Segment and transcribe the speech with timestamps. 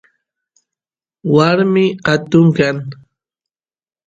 [1.33, 2.77] warmi atun kan